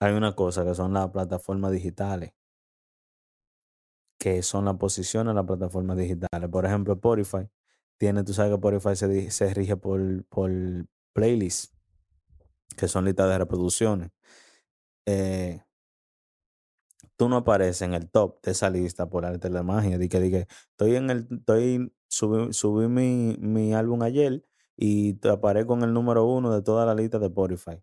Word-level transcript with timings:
hay 0.00 0.12
una 0.14 0.34
cosa 0.34 0.64
que 0.64 0.74
son 0.74 0.92
las 0.92 1.10
plataformas 1.10 1.72
digitales, 1.72 2.32
que 4.18 4.42
son 4.42 4.64
la 4.64 4.74
posición 4.74 5.28
en 5.28 5.36
las 5.36 5.46
plataformas 5.46 5.96
digitales. 5.96 6.48
Por 6.50 6.66
ejemplo, 6.66 6.94
Spotify 6.94 7.48
tiene, 7.98 8.24
tú 8.24 8.32
sabes 8.32 8.50
que 8.50 8.54
Spotify 8.56 8.96
se, 8.96 9.30
se 9.30 9.54
rige 9.54 9.76
por, 9.76 10.24
por 10.26 10.50
playlists, 11.12 11.74
que 12.76 12.88
son 12.88 13.04
listas 13.04 13.28
de 13.28 13.38
reproducciones. 13.38 14.10
Eh, 15.06 15.62
tú 17.16 17.28
no 17.28 17.36
apareces 17.36 17.82
en 17.82 17.94
el 17.94 18.10
top 18.10 18.40
de 18.42 18.52
esa 18.52 18.70
lista 18.70 19.08
por 19.08 19.24
arte 19.24 19.48
de 19.48 19.54
la 19.54 19.62
magia. 19.62 19.98
Di 19.98 20.08
que, 20.08 20.20
di 20.20 20.30
que 20.30 20.46
estoy 20.70 20.96
en 20.96 21.10
el, 21.10 21.28
estoy, 21.30 21.92
subí, 22.08 22.52
subí 22.52 22.88
mi, 22.88 23.36
mi 23.40 23.74
álbum 23.74 24.02
ayer 24.02 24.44
y 24.76 25.14
te 25.14 25.30
aparezco 25.30 25.74
en 25.74 25.82
el 25.82 25.92
número 25.92 26.24
uno 26.26 26.52
de 26.54 26.62
toda 26.62 26.86
la 26.86 26.94
lista 26.94 27.18
de 27.18 27.26
Spotify. 27.26 27.82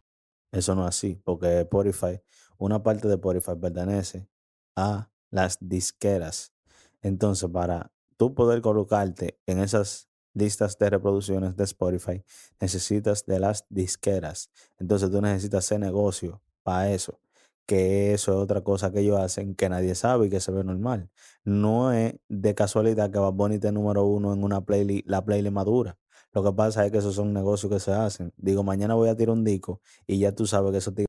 Eso 0.51 0.75
no 0.75 0.83
es 0.83 0.89
así, 0.89 1.15
porque 1.23 1.61
Spotify, 1.61 2.21
una 2.57 2.83
parte 2.83 3.07
de 3.07 3.15
Spotify 3.15 3.55
pertenece 3.59 4.27
a 4.75 5.09
las 5.29 5.57
disqueras. 5.61 6.53
Entonces, 7.01 7.49
para 7.49 7.91
tú 8.17 8.33
poder 8.35 8.61
colocarte 8.61 9.39
en 9.45 9.59
esas 9.59 10.09
listas 10.33 10.77
de 10.77 10.89
reproducciones 10.89 11.55
de 11.55 11.63
Spotify, 11.63 12.23
necesitas 12.59 13.25
de 13.25 13.39
las 13.39 13.65
disqueras. 13.69 14.51
Entonces, 14.77 15.09
tú 15.09 15.21
necesitas 15.21 15.65
hacer 15.65 15.79
negocio 15.79 16.41
para 16.63 16.91
eso. 16.91 17.19
Que 17.65 18.13
eso 18.13 18.33
es 18.33 18.37
otra 18.37 18.61
cosa 18.61 18.91
que 18.91 18.99
ellos 18.99 19.19
hacen 19.19 19.55
que 19.55 19.69
nadie 19.69 19.95
sabe 19.95 20.27
y 20.27 20.29
que 20.29 20.41
se 20.41 20.51
ve 20.51 20.63
normal. 20.63 21.09
No 21.45 21.93
es 21.93 22.15
de 22.27 22.53
casualidad 22.55 23.11
que 23.11 23.19
Bad 23.19 23.33
Bunny 23.33 23.59
número 23.71 24.03
uno 24.03 24.33
en 24.33 24.43
una 24.43 24.61
playlist, 24.61 25.07
la 25.07 25.23
playlist 25.23 25.53
madura. 25.53 25.97
Lo 26.33 26.43
que 26.43 26.51
pasa 26.53 26.85
es 26.85 26.91
que 26.91 26.99
esos 26.99 27.15
son 27.15 27.33
negocios 27.33 27.71
que 27.71 27.79
se 27.79 27.91
hacen. 27.91 28.31
Digo, 28.37 28.63
mañana 28.63 28.95
voy 28.95 29.09
a 29.09 29.15
tirar 29.15 29.33
un 29.33 29.43
disco 29.43 29.81
y 30.07 30.19
ya 30.19 30.31
tú 30.31 30.47
sabes 30.47 30.71
que 30.71 30.77
eso 30.77 30.93
te 30.93 31.05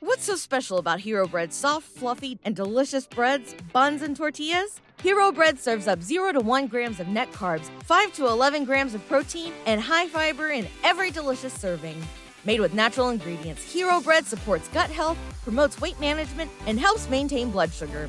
What's 0.00 0.24
so 0.24 0.36
special 0.36 0.78
about 0.78 1.00
Hero 1.00 1.26
Bread's 1.26 1.56
soft, 1.56 1.86
fluffy, 1.86 2.38
and 2.44 2.54
delicious 2.54 3.06
breads, 3.06 3.54
buns, 3.72 4.02
and 4.02 4.16
tortillas? 4.16 4.80
Hero 5.02 5.32
Bread 5.32 5.58
serves 5.58 5.88
up 5.88 6.02
0 6.02 6.32
to 6.32 6.40
1 6.40 6.68
grams 6.68 7.00
of 7.00 7.08
net 7.08 7.30
carbs, 7.32 7.70
5 7.84 8.12
to 8.14 8.26
11 8.26 8.64
grams 8.64 8.94
of 8.94 9.06
protein, 9.08 9.52
and 9.66 9.80
high 9.80 10.06
fiber 10.06 10.50
in 10.50 10.66
every 10.84 11.10
delicious 11.10 11.52
serving. 11.52 11.96
Made 12.44 12.60
with 12.60 12.72
natural 12.72 13.10
ingredients, 13.10 13.62
Hero 13.62 14.00
Bread 14.00 14.24
supports 14.24 14.68
gut 14.68 14.90
health, 14.90 15.18
promotes 15.42 15.80
weight 15.80 15.98
management, 16.00 16.50
and 16.66 16.78
helps 16.78 17.10
maintain 17.10 17.50
blood 17.50 17.72
sugar. 17.72 18.08